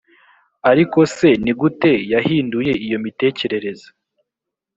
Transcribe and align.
ariko 0.71 0.99
se 1.15 1.29
ni 1.43 1.53
gute 1.59 1.91
yahinduye 2.13 2.73
iyo 2.85 2.97
mitekerereze 3.05 3.87